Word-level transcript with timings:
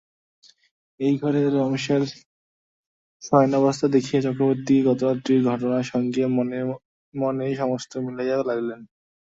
এই 0.99 1.13
ঘরে 1.21 1.41
রমেশের 1.49 2.03
শয়নাবস্থা 3.23 3.87
দেখিয়া 3.95 4.19
চক্রবর্তী 4.21 4.75
গতরাত্রির 4.87 5.41
ঘটনার 5.49 5.85
সঙ্গে 5.93 6.23
মনে 6.37 6.59
মনে 7.13 7.45
সমস্তটা 7.55 7.97
মিলাইয়া 8.05 8.37
লইলেন। 8.39 8.81